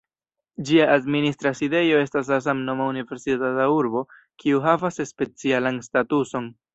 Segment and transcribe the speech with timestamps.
[0.67, 4.03] Ĝia administra sidejo estas la samnoma universitata urbo,
[4.45, 6.49] kiu havas specialan statuson.